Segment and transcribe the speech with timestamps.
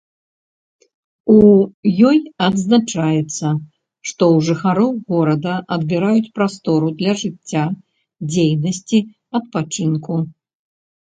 [1.33, 1.41] У
[2.11, 2.17] ёй
[2.47, 3.51] адзначаецца,
[4.11, 7.65] што ў жыхароў горада адбіраюць прастору для жыцця,
[8.31, 8.99] дзейнасці,
[9.43, 10.13] адпачынку.